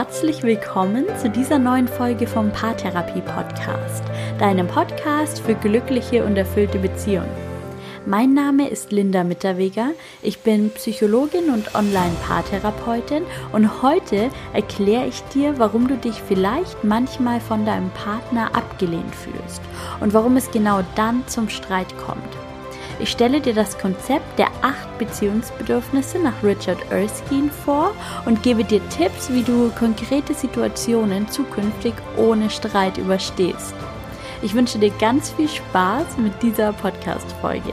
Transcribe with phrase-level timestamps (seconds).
[0.00, 4.02] herzlich willkommen zu dieser neuen Folge vom Paartherapie Podcast,
[4.38, 7.28] deinem Podcast für glückliche und erfüllte Beziehungen.
[8.06, 9.90] Mein Name ist Linda Mitterweger,
[10.22, 17.38] ich bin Psychologin und Online-Paartherapeutin und heute erkläre ich dir, warum du dich vielleicht manchmal
[17.38, 19.60] von deinem Partner abgelehnt fühlst
[20.00, 22.39] und warum es genau dann zum Streit kommt.
[23.00, 27.94] Ich stelle dir das Konzept der acht Beziehungsbedürfnisse nach Richard Erskine vor
[28.26, 33.74] und gebe dir Tipps, wie du konkrete Situationen zukünftig ohne Streit überstehst.
[34.42, 37.72] Ich wünsche dir ganz viel Spaß mit dieser Podcast-Folge.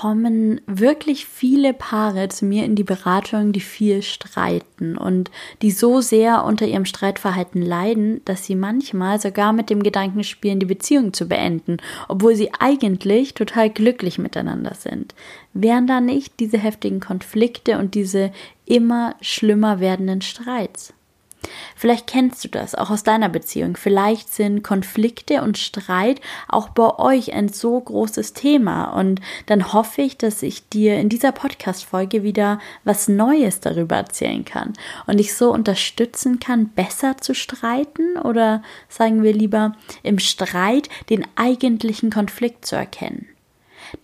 [0.00, 5.28] Kommen wirklich viele Paare zu mir in die Beratung, die viel streiten und
[5.60, 10.60] die so sehr unter ihrem Streitverhalten leiden, dass sie manchmal sogar mit dem Gedanken spielen,
[10.60, 15.16] die Beziehung zu beenden, obwohl sie eigentlich total glücklich miteinander sind.
[15.52, 18.30] Wären da nicht diese heftigen Konflikte und diese
[18.66, 20.94] immer schlimmer werdenden Streits?
[21.76, 23.76] Vielleicht kennst du das auch aus deiner Beziehung.
[23.76, 28.92] Vielleicht sind Konflikte und Streit auch bei euch ein so großes Thema.
[28.98, 34.44] Und dann hoffe ich, dass ich dir in dieser Podcast-Folge wieder was Neues darüber erzählen
[34.44, 34.72] kann
[35.06, 41.26] und dich so unterstützen kann, besser zu streiten oder sagen wir lieber im Streit den
[41.36, 43.26] eigentlichen Konflikt zu erkennen.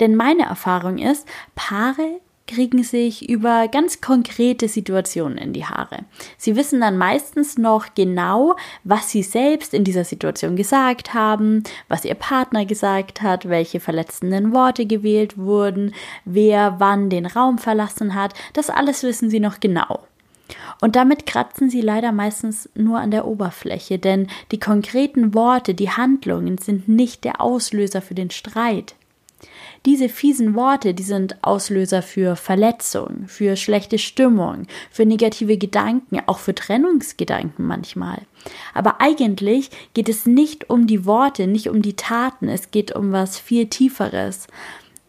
[0.00, 6.00] Denn meine Erfahrung ist, Paare kriegen sich über ganz konkrete Situationen in die Haare.
[6.37, 12.05] Sie wissen dann meistens noch genau, was sie selbst in dieser Situation gesagt haben, was
[12.05, 18.34] ihr Partner gesagt hat, welche verletzenden Worte gewählt wurden, wer wann den Raum verlassen hat.
[18.53, 20.00] Das alles wissen sie noch genau.
[20.81, 25.91] Und damit kratzen sie leider meistens nur an der Oberfläche, denn die konkreten Worte, die
[25.91, 28.94] Handlungen sind nicht der Auslöser für den Streit.
[29.87, 36.38] Diese fiesen Worte, die sind Auslöser für Verletzung, für schlechte Stimmung, für negative Gedanken, auch
[36.38, 38.22] für Trennungsgedanken manchmal.
[38.72, 43.12] Aber eigentlich geht es nicht um die Worte, nicht um die Taten, es geht um
[43.12, 44.47] was viel Tieferes.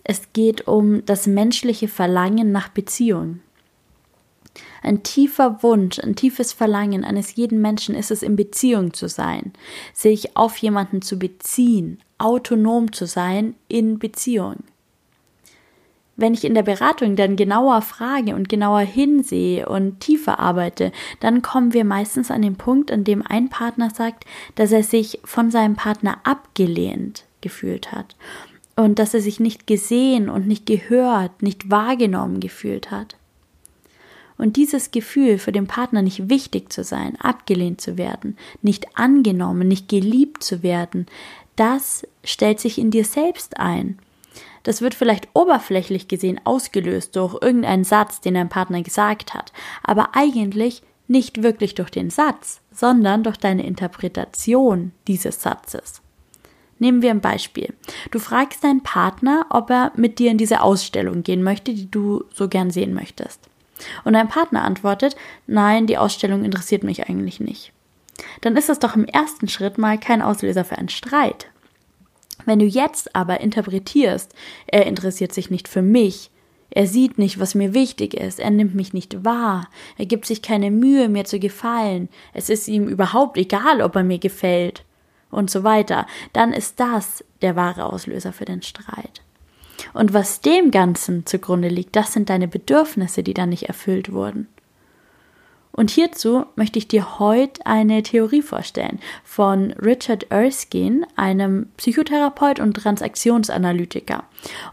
[0.03, 3.39] Es geht um das menschliche Verlangen nach Beziehung.
[4.83, 9.53] Ein tiefer Wunsch, ein tiefes Verlangen eines jeden Menschen ist es, in Beziehung zu sein,
[9.93, 14.57] sich auf jemanden zu beziehen, autonom zu sein in Beziehung.
[16.17, 21.41] Wenn ich in der Beratung dann genauer frage und genauer hinsehe und tiefer arbeite, dann
[21.41, 24.23] kommen wir meistens an den Punkt, an dem ein Partner sagt,
[24.55, 28.15] dass er sich von seinem Partner abgelehnt gefühlt hat
[28.77, 33.17] und dass er sich nicht gesehen und nicht gehört, nicht wahrgenommen gefühlt hat.
[34.37, 39.67] Und dieses Gefühl, für den Partner nicht wichtig zu sein, abgelehnt zu werden, nicht angenommen,
[39.67, 41.05] nicht geliebt zu werden,
[41.55, 43.99] das stellt sich in dir selbst ein.
[44.63, 50.09] Das wird vielleicht oberflächlich gesehen ausgelöst durch irgendeinen Satz, den dein Partner gesagt hat, aber
[50.13, 56.01] eigentlich nicht wirklich durch den Satz, sondern durch deine Interpretation dieses Satzes.
[56.79, 57.73] Nehmen wir ein Beispiel.
[58.11, 62.25] Du fragst deinen Partner, ob er mit dir in diese Ausstellung gehen möchte, die du
[62.33, 63.39] so gern sehen möchtest.
[64.03, 65.15] Und dein Partner antwortet,
[65.47, 67.71] nein, die Ausstellung interessiert mich eigentlich nicht.
[68.41, 71.47] Dann ist das doch im ersten Schritt mal kein Auslöser für einen Streit.
[72.45, 74.33] Wenn du jetzt aber interpretierst,
[74.67, 76.31] er interessiert sich nicht für mich,
[76.69, 80.41] er sieht nicht, was mir wichtig ist, er nimmt mich nicht wahr, er gibt sich
[80.41, 84.83] keine Mühe, mir zu gefallen, es ist ihm überhaupt egal, ob er mir gefällt
[85.31, 89.21] und so weiter, dann ist das der wahre Auslöser für den Streit.
[89.93, 94.47] Und was dem Ganzen zugrunde liegt, das sind deine Bedürfnisse, die dann nicht erfüllt wurden.
[95.75, 102.75] Und hierzu möchte ich dir heute eine Theorie vorstellen von Richard Erskine, einem Psychotherapeut und
[102.75, 104.23] Transaktionsanalytiker.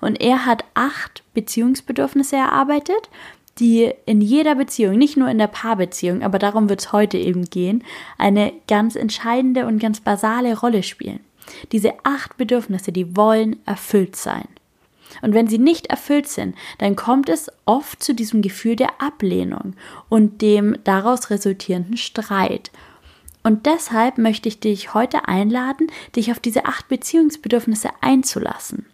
[0.01, 3.11] Und er hat acht Beziehungsbedürfnisse erarbeitet,
[3.59, 7.45] die in jeder Beziehung, nicht nur in der Paarbeziehung, aber darum wird es heute eben
[7.45, 7.85] gehen,
[8.17, 11.21] eine ganz entscheidende und ganz basale Rolle spielen.
[11.73, 14.47] Diese acht Bedürfnisse, die wollen erfüllt sein.
[15.21, 19.75] Und wenn sie nicht erfüllt sind, dann kommt es oft zu diesem Gefühl der Ablehnung
[20.09, 22.71] und dem daraus resultierenden Streit.
[23.43, 28.87] Und deshalb möchte ich dich heute einladen, dich auf diese acht Beziehungsbedürfnisse einzulassen.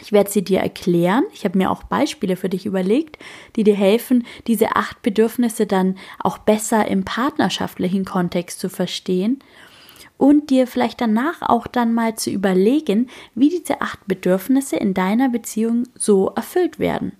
[0.00, 1.24] Ich werde sie dir erklären.
[1.32, 3.18] Ich habe mir auch Beispiele für dich überlegt,
[3.56, 9.42] die dir helfen, diese acht Bedürfnisse dann auch besser im partnerschaftlichen Kontext zu verstehen
[10.16, 15.28] und dir vielleicht danach auch dann mal zu überlegen, wie diese acht Bedürfnisse in deiner
[15.28, 17.12] Beziehung so erfüllt werden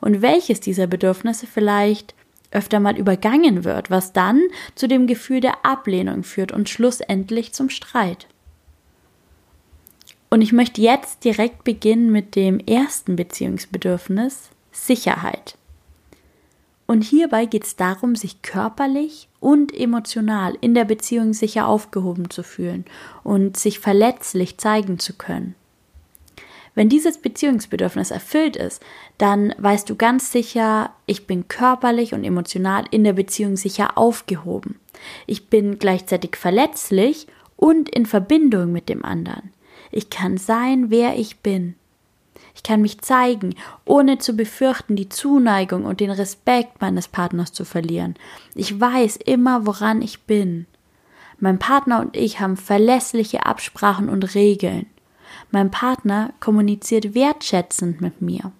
[0.00, 2.14] und welches dieser Bedürfnisse vielleicht
[2.50, 4.42] öfter mal übergangen wird, was dann
[4.74, 8.26] zu dem Gefühl der Ablehnung führt und schlussendlich zum Streit.
[10.28, 15.56] Und ich möchte jetzt direkt beginnen mit dem ersten Beziehungsbedürfnis, Sicherheit.
[16.86, 22.42] Und hierbei geht es darum, sich körperlich und emotional in der Beziehung sicher aufgehoben zu
[22.42, 22.84] fühlen
[23.22, 25.54] und sich verletzlich zeigen zu können.
[26.74, 28.82] Wenn dieses Beziehungsbedürfnis erfüllt ist,
[29.18, 34.78] dann weißt du ganz sicher, ich bin körperlich und emotional in der Beziehung sicher aufgehoben.
[35.26, 37.26] Ich bin gleichzeitig verletzlich
[37.56, 39.52] und in Verbindung mit dem anderen.
[39.90, 41.74] Ich kann sein, wer ich bin.
[42.54, 47.64] Ich kann mich zeigen, ohne zu befürchten, die Zuneigung und den Respekt meines Partners zu
[47.64, 48.14] verlieren.
[48.54, 50.66] Ich weiß immer, woran ich bin.
[51.38, 54.86] Mein Partner und ich haben verlässliche Absprachen und Regeln.
[55.50, 58.52] Mein Partner kommuniziert wertschätzend mit mir.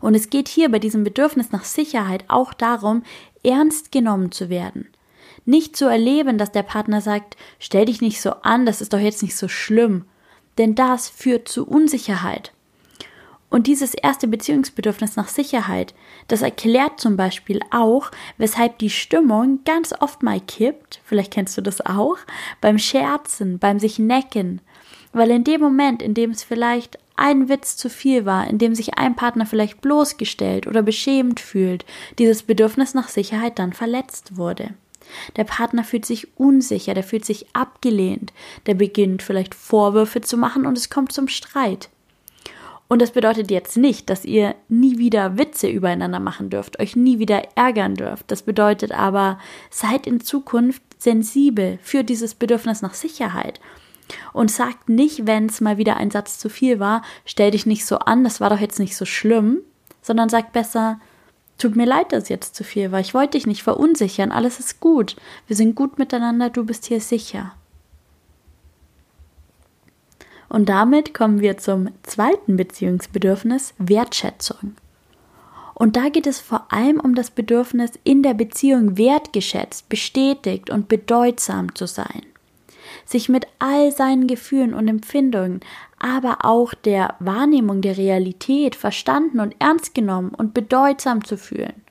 [0.00, 3.02] Und es geht hier bei diesem Bedürfnis nach Sicherheit auch darum,
[3.42, 4.88] ernst genommen zu werden.
[5.44, 8.98] Nicht zu erleben, dass der Partner sagt, stell dich nicht so an, das ist doch
[8.98, 10.04] jetzt nicht so schlimm.
[10.58, 12.52] Denn das führt zu Unsicherheit.
[13.48, 15.94] Und dieses erste Beziehungsbedürfnis nach Sicherheit,
[16.28, 21.62] das erklärt zum Beispiel auch, weshalb die Stimmung ganz oft mal kippt, vielleicht kennst du
[21.62, 22.18] das auch,
[22.60, 24.60] beim Scherzen, beim sich necken.
[25.12, 28.74] Weil in dem Moment, in dem es vielleicht ein Witz zu viel war, in dem
[28.74, 31.86] sich ein Partner vielleicht bloßgestellt oder beschämt fühlt,
[32.18, 34.74] dieses Bedürfnis nach Sicherheit dann verletzt wurde.
[35.36, 38.32] Der Partner fühlt sich unsicher, der fühlt sich abgelehnt,
[38.66, 41.88] der beginnt vielleicht Vorwürfe zu machen und es kommt zum Streit.
[42.88, 47.18] Und das bedeutet jetzt nicht, dass ihr nie wieder Witze übereinander machen dürft, euch nie
[47.18, 48.30] wieder ärgern dürft.
[48.30, 49.38] Das bedeutet aber,
[49.70, 53.60] seid in Zukunft sensibel für dieses Bedürfnis nach Sicherheit.
[54.32, 57.84] Und sagt nicht, wenn es mal wieder ein Satz zu viel war, stell dich nicht
[57.84, 59.58] so an, das war doch jetzt nicht so schlimm,
[60.00, 61.00] sondern sagt besser,
[61.58, 63.00] Tut mir leid, dass jetzt zu viel war.
[63.00, 64.30] Ich wollte dich nicht verunsichern.
[64.30, 65.16] Alles ist gut.
[65.46, 66.50] Wir sind gut miteinander.
[66.50, 67.54] Du bist hier sicher.
[70.48, 74.76] Und damit kommen wir zum zweiten Beziehungsbedürfnis, Wertschätzung.
[75.74, 80.88] Und da geht es vor allem um das Bedürfnis, in der Beziehung wertgeschätzt, bestätigt und
[80.88, 82.22] bedeutsam zu sein
[83.06, 85.60] sich mit all seinen Gefühlen und Empfindungen,
[85.98, 91.82] aber auch der Wahrnehmung der Realität verstanden und ernst genommen und bedeutsam zu fühlen.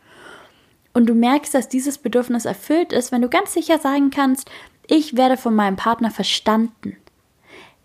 [0.94, 4.50] Und du merkst, dass dieses Bedürfnis erfüllt ist, wenn du ganz sicher sagen kannst,
[4.88, 6.96] ich werde von meinem Partner verstanden.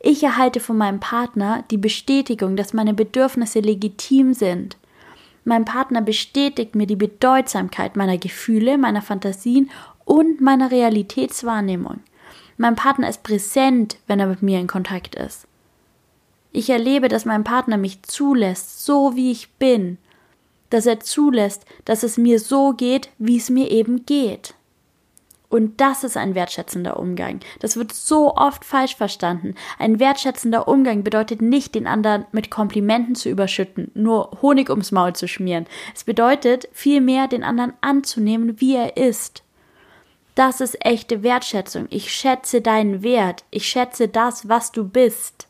[0.00, 4.76] Ich erhalte von meinem Partner die Bestätigung, dass meine Bedürfnisse legitim sind.
[5.44, 9.70] Mein Partner bestätigt mir die Bedeutsamkeit meiner Gefühle, meiner Fantasien
[10.04, 12.00] und meiner Realitätswahrnehmung.
[12.60, 15.46] Mein Partner ist präsent, wenn er mit mir in Kontakt ist.
[16.52, 19.96] Ich erlebe, dass mein Partner mich zulässt, so wie ich bin,
[20.68, 24.52] dass er zulässt, dass es mir so geht, wie es mir eben geht.
[25.48, 27.40] Und das ist ein wertschätzender Umgang.
[27.60, 29.54] Das wird so oft falsch verstanden.
[29.78, 35.14] Ein wertschätzender Umgang bedeutet nicht, den anderen mit Komplimenten zu überschütten, nur Honig ums Maul
[35.14, 35.64] zu schmieren.
[35.94, 39.44] Es bedeutet vielmehr, den anderen anzunehmen, wie er ist.
[40.34, 41.86] Das ist echte Wertschätzung.
[41.90, 43.44] Ich schätze deinen Wert.
[43.50, 45.48] Ich schätze das, was du bist.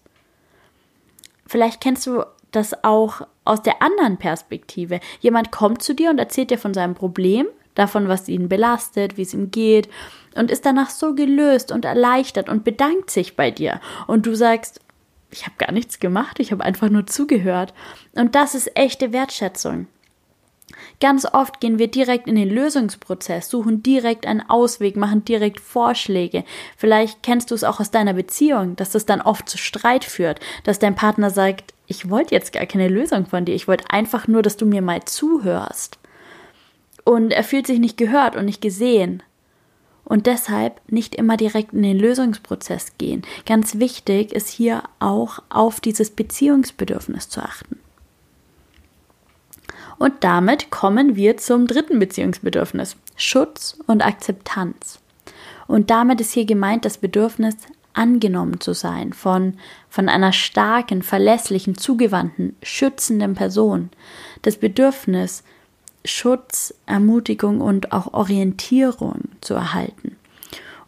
[1.47, 5.01] Vielleicht kennst du das auch aus der anderen Perspektive.
[5.21, 9.23] Jemand kommt zu dir und erzählt dir von seinem Problem, davon, was ihn belastet, wie
[9.23, 9.89] es ihm geht,
[10.35, 13.81] und ist danach so gelöst und erleichtert und bedankt sich bei dir.
[14.07, 14.81] Und du sagst,
[15.31, 17.73] ich habe gar nichts gemacht, ich habe einfach nur zugehört.
[18.15, 19.87] Und das ist echte Wertschätzung.
[21.01, 26.45] Ganz oft gehen wir direkt in den Lösungsprozess, suchen direkt einen Ausweg, machen direkt Vorschläge.
[26.77, 30.41] Vielleicht kennst du es auch aus deiner Beziehung, dass das dann oft zu Streit führt,
[30.65, 34.29] dass dein Partner sagt, ich wollte jetzt gar keine Lösung von dir, ich wollte einfach
[34.29, 35.99] nur, dass du mir mal zuhörst.
[37.05, 39.23] Und er fühlt sich nicht gehört und nicht gesehen.
[40.05, 43.23] Und deshalb nicht immer direkt in den Lösungsprozess gehen.
[43.47, 47.79] Ganz wichtig ist hier auch auf dieses Beziehungsbedürfnis zu achten.
[50.01, 54.99] Und damit kommen wir zum dritten Beziehungsbedürfnis, Schutz und Akzeptanz.
[55.67, 57.55] Und damit ist hier gemeint das Bedürfnis,
[57.93, 59.59] angenommen zu sein von,
[59.91, 63.91] von einer starken, verlässlichen, zugewandten, schützenden Person.
[64.41, 65.45] Das Bedürfnis,
[66.07, 70.17] Schutz, Ermutigung und auch Orientierung zu erhalten.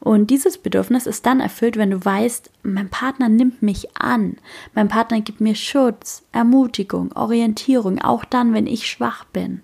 [0.03, 4.37] Und dieses Bedürfnis ist dann erfüllt, wenn du weißt, mein Partner nimmt mich an,
[4.75, 9.63] mein Partner gibt mir Schutz, Ermutigung, Orientierung, auch dann, wenn ich schwach bin.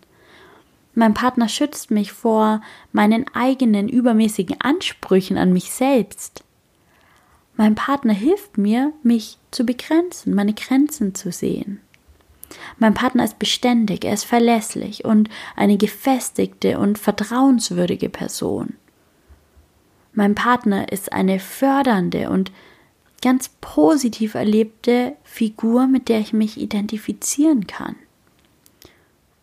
[0.94, 6.44] Mein Partner schützt mich vor meinen eigenen übermäßigen Ansprüchen an mich selbst.
[7.56, 11.80] Mein Partner hilft mir, mich zu begrenzen, meine Grenzen zu sehen.
[12.78, 18.76] Mein Partner ist beständig, er ist verlässlich und eine gefestigte und vertrauenswürdige Person.
[20.18, 22.50] Mein Partner ist eine fördernde und
[23.22, 27.94] ganz positiv erlebte Figur, mit der ich mich identifizieren kann.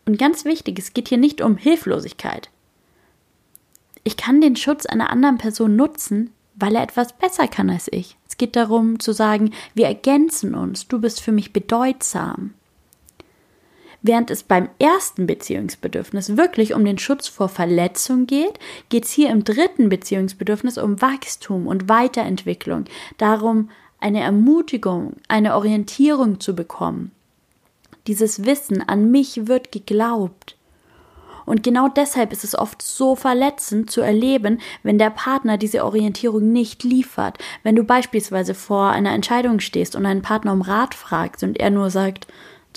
[0.05, 2.49] Und ganz wichtig, es geht hier nicht um Hilflosigkeit.
[4.03, 8.17] Ich kann den Schutz einer anderen Person nutzen, weil er etwas besser kann als ich.
[8.27, 12.53] Es geht darum zu sagen, wir ergänzen uns, du bist für mich bedeutsam.
[14.07, 18.59] Während es beim ersten Beziehungsbedürfnis wirklich um den Schutz vor Verletzung geht,
[18.89, 22.85] geht es hier im dritten Beziehungsbedürfnis um Wachstum und Weiterentwicklung,
[23.17, 27.13] darum, eine Ermutigung, eine Orientierung zu bekommen.
[28.05, 30.55] Dieses Wissen, an mich wird geglaubt.
[31.47, 36.51] Und genau deshalb ist es oft so verletzend zu erleben, wenn der Partner diese Orientierung
[36.51, 37.39] nicht liefert.
[37.63, 41.71] Wenn du beispielsweise vor einer Entscheidung stehst und einen Partner um Rat fragst und er
[41.71, 42.27] nur sagt,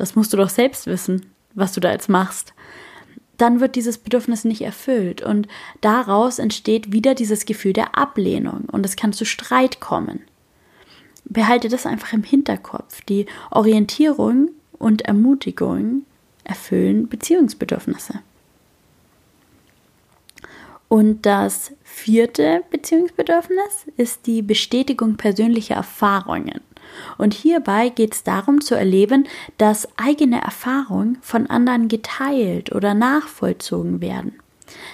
[0.00, 2.54] das musst du doch selbst wissen, was du da jetzt machst.
[3.36, 5.46] Dann wird dieses Bedürfnis nicht erfüllt und
[5.80, 10.20] daraus entsteht wieder dieses Gefühl der Ablehnung und es kann zu Streit kommen.
[11.24, 13.02] Behalte das einfach im Hinterkopf.
[13.02, 16.02] Die Orientierung und Ermutigung
[16.44, 18.20] erfüllen Beziehungsbedürfnisse.
[20.88, 26.60] Und das vierte Beziehungsbedürfnis ist die Bestätigung persönlicher Erfahrungen.
[27.16, 29.26] Und hierbei geht es darum zu erleben,
[29.56, 34.38] dass eigene Erfahrungen von anderen geteilt oder nachvollzogen werden.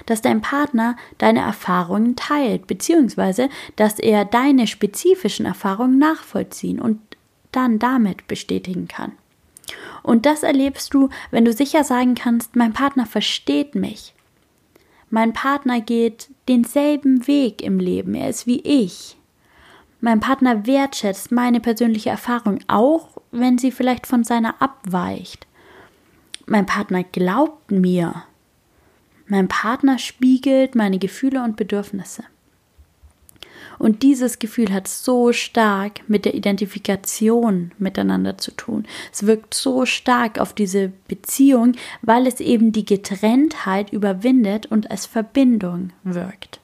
[0.07, 7.01] Dass dein Partner deine Erfahrungen teilt, beziehungsweise dass er deine spezifischen Erfahrungen nachvollziehen und
[7.53, 9.13] dann damit bestätigen kann.
[10.03, 14.13] Und das erlebst du, wenn du sicher sagen kannst, mein Partner versteht mich.
[15.11, 19.17] Mein Partner geht denselben Weg im Leben, er ist wie ich.
[20.05, 25.47] Mein Partner wertschätzt meine persönliche Erfahrung, auch wenn sie vielleicht von seiner abweicht.
[26.45, 28.25] Mein Partner glaubt mir.
[29.29, 32.23] Mein Partner spiegelt meine Gefühle und Bedürfnisse.
[33.79, 38.85] Und dieses Gefühl hat so stark mit der Identifikation miteinander zu tun.
[39.11, 45.07] Es wirkt so stark auf diese Beziehung, weil es eben die Getrenntheit überwindet und als
[45.07, 46.61] Verbindung wirkt.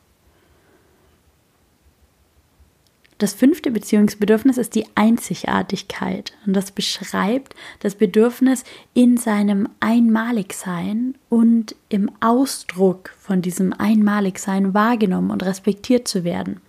[3.20, 11.76] Das fünfte Beziehungsbedürfnis ist die Einzigartigkeit und das beschreibt das Bedürfnis in seinem Einmaligsein und
[11.90, 16.62] im Ausdruck von diesem Einmaligsein wahrgenommen und respektiert zu werden.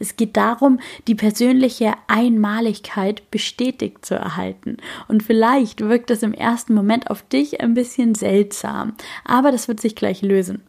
[0.00, 4.78] Es geht darum, die persönliche Einmaligkeit bestätigt zu erhalten.
[5.06, 8.94] Und vielleicht wirkt das im ersten Moment auf dich ein bisschen seltsam,
[9.24, 10.62] aber das wird sich gleich lösen.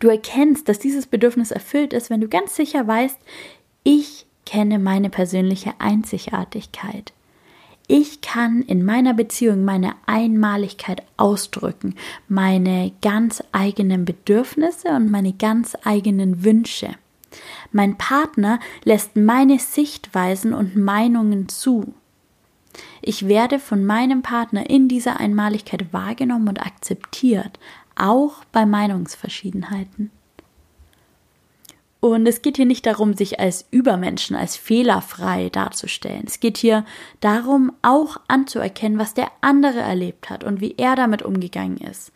[0.00, 3.18] Du erkennst, dass dieses Bedürfnis erfüllt ist, wenn du ganz sicher weißt,
[3.82, 7.12] ich kenne meine persönliche Einzigartigkeit.
[7.86, 11.96] Ich kann in meiner Beziehung meine Einmaligkeit ausdrücken,
[12.28, 16.94] meine ganz eigenen Bedürfnisse und meine ganz eigenen Wünsche.
[17.72, 21.94] Mein Partner lässt meine Sichtweisen und Meinungen zu.
[23.02, 27.58] Ich werde von meinem Partner in dieser Einmaligkeit wahrgenommen und akzeptiert,
[27.96, 30.10] auch bei Meinungsverschiedenheiten.
[32.00, 36.24] Und es geht hier nicht darum, sich als Übermenschen, als fehlerfrei darzustellen.
[36.26, 36.86] Es geht hier
[37.20, 42.12] darum, auch anzuerkennen, was der andere erlebt hat und wie er damit umgegangen ist.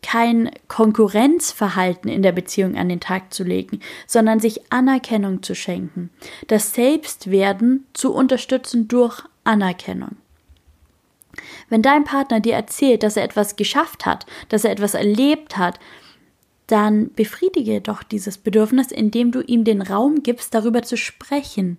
[0.00, 6.10] Kein Konkurrenzverhalten in der Beziehung an den Tag zu legen, sondern sich Anerkennung zu schenken.
[6.46, 10.16] Das Selbstwerden zu unterstützen durch Anerkennung.
[11.68, 15.80] Wenn dein Partner dir erzählt, dass er etwas geschafft hat, dass er etwas erlebt hat,
[16.66, 21.78] dann befriedige doch dieses Bedürfnis, indem du ihm den Raum gibst, darüber zu sprechen,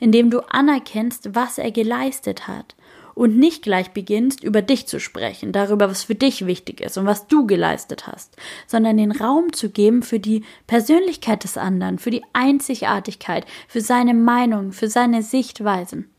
[0.00, 2.74] indem du anerkennst, was er geleistet hat
[3.14, 7.06] und nicht gleich beginnst, über dich zu sprechen, darüber, was für dich wichtig ist und
[7.06, 8.36] was du geleistet hast,
[8.66, 14.14] sondern den Raum zu geben für die Persönlichkeit des anderen, für die Einzigartigkeit, für seine
[14.14, 16.11] Meinung, für seine Sichtweisen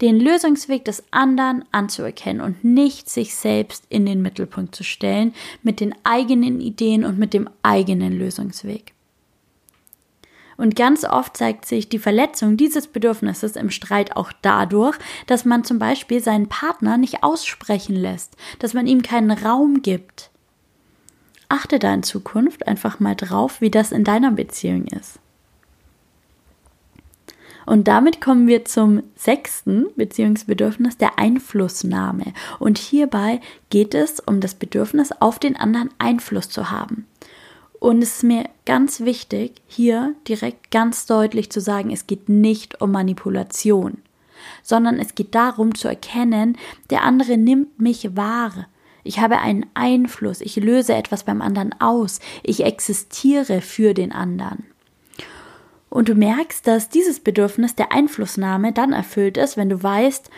[0.00, 5.80] den Lösungsweg des anderen anzuerkennen und nicht sich selbst in den Mittelpunkt zu stellen mit
[5.80, 8.92] den eigenen Ideen und mit dem eigenen Lösungsweg.
[10.56, 14.96] Und ganz oft zeigt sich die Verletzung dieses Bedürfnisses im Streit auch dadurch,
[15.26, 20.30] dass man zum Beispiel seinen Partner nicht aussprechen lässt, dass man ihm keinen Raum gibt.
[21.48, 25.18] Achte da in Zukunft einfach mal drauf, wie das in deiner Beziehung ist.
[27.66, 32.32] Und damit kommen wir zum sechsten Beziehungsbedürfnis der Einflussnahme.
[32.58, 33.40] Und hierbei
[33.70, 37.06] geht es um das Bedürfnis, auf den anderen Einfluss zu haben.
[37.84, 42.80] Und es ist mir ganz wichtig, hier direkt ganz deutlich zu sagen, es geht nicht
[42.80, 43.98] um Manipulation,
[44.62, 46.56] sondern es geht darum zu erkennen,
[46.88, 48.68] der andere nimmt mich wahr.
[49.02, 54.64] Ich habe einen Einfluss, ich löse etwas beim anderen aus, ich existiere für den anderen.
[55.94, 60.28] Und du merkst, dass dieses Bedürfnis der Einflussnahme dann erfüllt ist, wenn du weißt,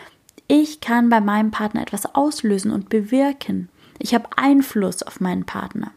[0.47, 3.67] ich kann bei meinem Partner etwas auslösen und bewirken.
[3.97, 5.89] Ich habe Einfluss auf meinen Partner.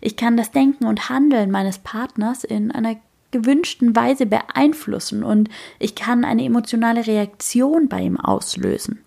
[0.00, 2.94] Ich kann das Denken und Handeln meines Partners in einer
[3.32, 9.00] gewünschten Weise beeinflussen und ich kann eine emotionale Reaktion bei ihm auslösen.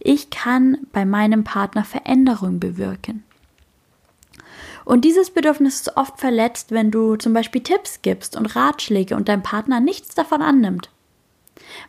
[0.00, 3.22] Ich kann bei meinem Partner Veränderung bewirken.
[4.88, 9.28] Und dieses Bedürfnis ist oft verletzt, wenn du zum Beispiel Tipps gibst und Ratschläge und
[9.28, 10.88] dein Partner nichts davon annimmt.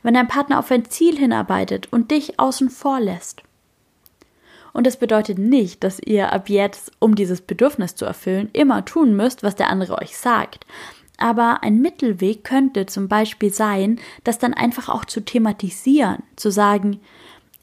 [0.03, 3.41] Wenn dein Partner auf ein Ziel hinarbeitet und dich außen vor lässt.
[4.73, 9.15] Und das bedeutet nicht, dass ihr ab jetzt, um dieses Bedürfnis zu erfüllen, immer tun
[9.15, 10.65] müsst, was der andere euch sagt.
[11.17, 16.99] Aber ein Mittelweg könnte zum Beispiel sein, das dann einfach auch zu thematisieren, zu sagen,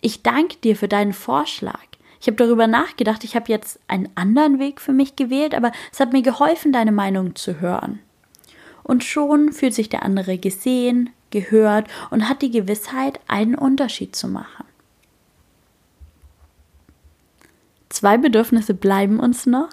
[0.00, 1.95] ich danke dir für deinen Vorschlag.
[2.26, 6.00] Ich habe darüber nachgedacht, ich habe jetzt einen anderen Weg für mich gewählt, aber es
[6.00, 8.00] hat mir geholfen, deine Meinung zu hören.
[8.82, 14.26] Und schon fühlt sich der andere gesehen, gehört und hat die Gewissheit, einen Unterschied zu
[14.26, 14.64] machen.
[17.90, 19.68] Zwei Bedürfnisse bleiben uns noch.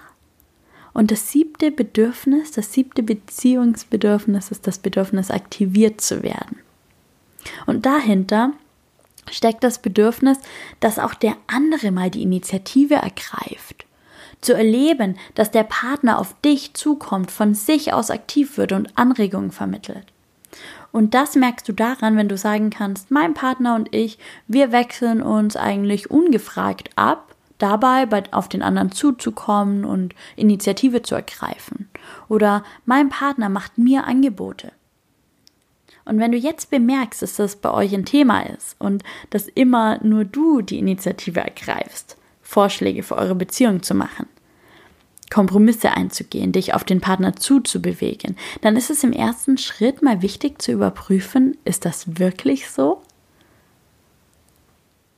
[0.92, 6.60] Und das siebte Bedürfnis, das siebte Beziehungsbedürfnis ist das Bedürfnis, aktiviert zu werden.
[7.66, 8.52] Und dahinter
[9.30, 10.38] steckt das Bedürfnis,
[10.80, 13.86] dass auch der andere mal die Initiative ergreift.
[14.40, 19.52] Zu erleben, dass der Partner auf dich zukommt, von sich aus aktiv wird und Anregungen
[19.52, 20.06] vermittelt.
[20.92, 25.22] Und das merkst du daran, wenn du sagen kannst, mein Partner und ich, wir wechseln
[25.22, 31.88] uns eigentlich ungefragt ab, dabei auf den anderen zuzukommen und Initiative zu ergreifen.
[32.28, 34.70] Oder mein Partner macht mir Angebote.
[36.04, 39.98] Und wenn du jetzt bemerkst, dass das bei euch ein Thema ist und dass immer
[40.04, 44.26] nur du die Initiative ergreifst, Vorschläge für eure Beziehung zu machen,
[45.30, 50.60] Kompromisse einzugehen, dich auf den Partner zuzubewegen, dann ist es im ersten Schritt mal wichtig
[50.60, 53.02] zu überprüfen, ist das wirklich so?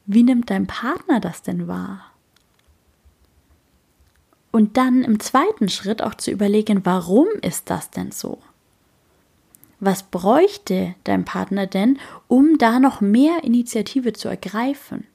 [0.06, 2.12] Wie nimmt dein Partner das denn wahr?
[4.52, 8.38] Und dann im zweiten Schritt auch zu überlegen, warum ist das denn so?
[9.86, 15.06] Was bräuchte dein Partner denn, um da noch mehr Initiative zu ergreifen?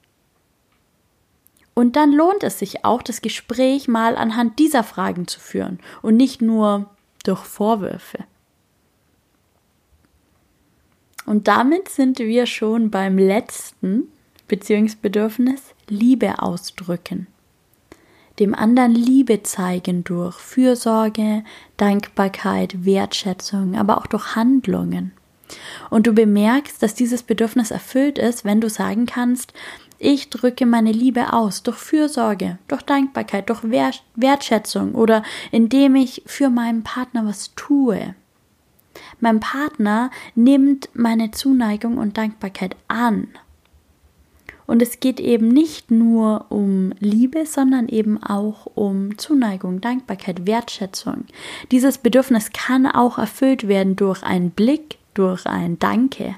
[1.74, 6.16] Und dann lohnt es sich auch, das Gespräch mal anhand dieser Fragen zu führen und
[6.16, 6.90] nicht nur
[7.26, 8.20] durch Vorwürfe.
[11.26, 14.10] Und damit sind wir schon beim letzten
[14.48, 17.28] Beziehungsbedürfnis Liebe ausdrücken
[18.42, 21.44] dem anderen Liebe zeigen durch Fürsorge,
[21.78, 25.12] Dankbarkeit, Wertschätzung, aber auch durch Handlungen.
[25.92, 29.54] Und du bemerkst, dass dieses Bedürfnis erfüllt ist, wenn du sagen kannst,
[30.00, 33.60] ich drücke meine Liebe aus durch Fürsorge, durch Dankbarkeit, durch
[34.16, 38.16] Wertschätzung oder indem ich für meinen Partner was tue.
[39.20, 43.28] Mein Partner nimmt meine Zuneigung und Dankbarkeit an
[44.72, 51.26] und es geht eben nicht nur um Liebe, sondern eben auch um Zuneigung, Dankbarkeit, Wertschätzung.
[51.72, 56.38] Dieses Bedürfnis kann auch erfüllt werden durch einen Blick, durch ein Danke.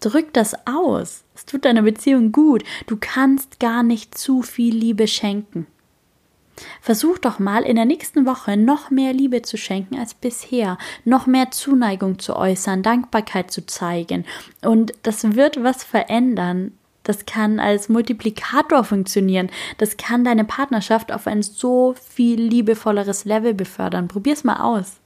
[0.00, 1.22] Drück das aus.
[1.34, 2.64] Es tut deiner Beziehung gut.
[2.86, 5.66] Du kannst gar nicht zu viel Liebe schenken.
[6.80, 11.26] Versuch doch mal in der nächsten Woche noch mehr Liebe zu schenken als bisher, noch
[11.26, 14.24] mehr Zuneigung zu äußern, Dankbarkeit zu zeigen.
[14.62, 16.72] Und das wird was verändern
[17.10, 19.50] das kann als Multiplikator funktionieren.
[19.78, 24.06] Das kann deine Partnerschaft auf ein so viel liebevolleres Level befördern.
[24.06, 25.00] Probier's mal aus.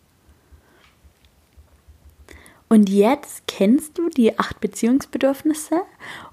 [2.68, 5.80] Und jetzt kennst du die acht Beziehungsbedürfnisse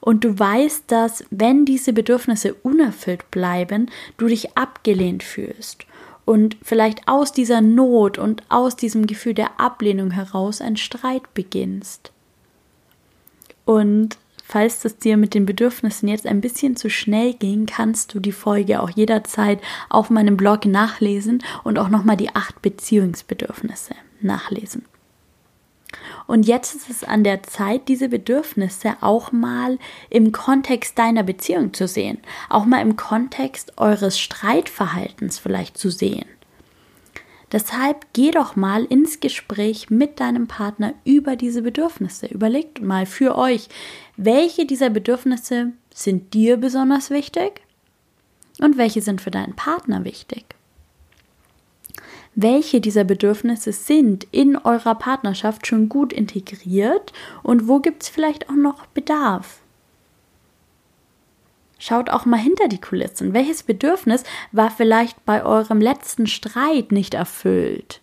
[0.01, 5.85] und du weißt, dass wenn diese Bedürfnisse unerfüllt bleiben, du dich abgelehnt fühlst
[6.25, 12.11] und vielleicht aus dieser Not und aus diesem Gefühl der Ablehnung heraus ein Streit beginnst.
[13.63, 14.17] Und
[14.51, 18.33] Falls das dir mit den Bedürfnissen jetzt ein bisschen zu schnell ging, kannst du die
[18.33, 24.83] Folge auch jederzeit auf meinem Blog nachlesen und auch nochmal die acht Beziehungsbedürfnisse nachlesen.
[26.27, 31.73] Und jetzt ist es an der Zeit, diese Bedürfnisse auch mal im Kontext deiner Beziehung
[31.73, 32.17] zu sehen,
[32.49, 36.25] auch mal im Kontext eures Streitverhaltens vielleicht zu sehen.
[37.51, 42.27] Deshalb geh doch mal ins Gespräch mit deinem Partner über diese Bedürfnisse.
[42.27, 43.67] Überlegt mal für euch,
[44.15, 47.61] welche dieser Bedürfnisse sind dir besonders wichtig
[48.59, 50.45] und welche sind für deinen Partner wichtig.
[52.33, 57.11] Welche dieser Bedürfnisse sind in eurer Partnerschaft schon gut integriert
[57.43, 59.60] und wo gibt es vielleicht auch noch Bedarf?
[61.81, 63.33] Schaut auch mal hinter die Kulissen.
[63.33, 68.01] Welches Bedürfnis war vielleicht bei eurem letzten Streit nicht erfüllt?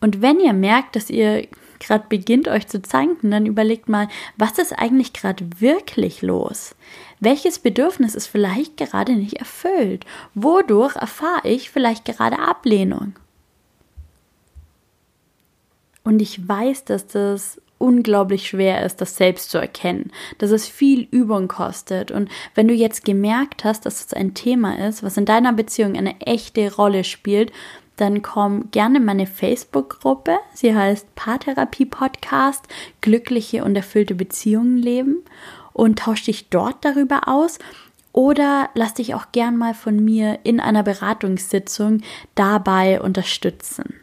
[0.00, 1.46] Und wenn ihr merkt, dass ihr
[1.80, 4.08] gerade beginnt euch zu zanken, dann überlegt mal,
[4.38, 6.74] was ist eigentlich gerade wirklich los?
[7.20, 10.06] Welches Bedürfnis ist vielleicht gerade nicht erfüllt?
[10.32, 13.12] Wodurch erfahre ich vielleicht gerade Ablehnung?
[16.04, 21.06] Und ich weiß, dass das unglaublich schwer ist, das selbst zu erkennen, dass es viel
[21.10, 22.10] Übung kostet.
[22.10, 25.94] Und wenn du jetzt gemerkt hast, dass es ein Thema ist, was in deiner Beziehung
[25.96, 27.52] eine echte Rolle spielt,
[27.96, 30.38] dann komm gerne in meine Facebook-Gruppe.
[30.54, 32.66] Sie heißt Paartherapie Podcast,
[33.02, 35.22] glückliche und erfüllte Beziehungen leben
[35.74, 37.58] und tausch dich dort darüber aus.
[38.12, 42.00] Oder lass dich auch gern mal von mir in einer Beratungssitzung
[42.34, 43.94] dabei unterstützen.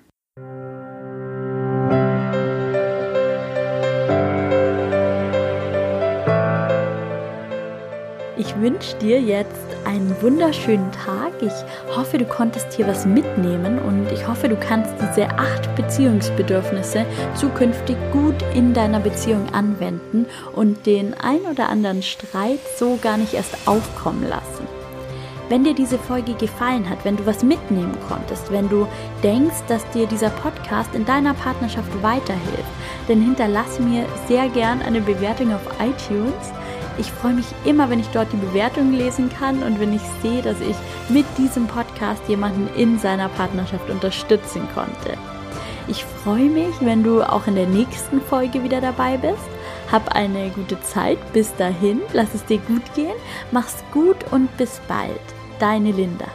[8.42, 9.54] Ich wünsche dir jetzt
[9.86, 11.32] einen wunderschönen Tag.
[11.42, 17.06] Ich hoffe, du konntest hier was mitnehmen und ich hoffe, du kannst diese acht Beziehungsbedürfnisse
[17.36, 20.26] zukünftig gut in deiner Beziehung anwenden
[20.56, 24.66] und den ein oder anderen Streit so gar nicht erst aufkommen lassen.
[25.48, 28.88] Wenn dir diese Folge gefallen hat, wenn du was mitnehmen konntest, wenn du
[29.22, 32.74] denkst, dass dir dieser Podcast in deiner Partnerschaft weiterhilft,
[33.08, 36.52] dann hinterlass mir sehr gern eine Bewertung auf iTunes
[37.02, 40.42] ich freue mich immer, wenn ich dort die Bewertung lesen kann und wenn ich sehe,
[40.42, 40.76] dass ich
[41.10, 45.18] mit diesem Podcast jemanden in seiner Partnerschaft unterstützen konnte.
[45.88, 49.50] Ich freue mich, wenn du auch in der nächsten Folge wieder dabei bist.
[49.92, 51.18] Hab eine gute Zeit.
[51.34, 53.16] Bis dahin, lass es dir gut gehen.
[53.52, 55.20] Mach's gut und bis bald.
[55.60, 56.28] Deine Linda.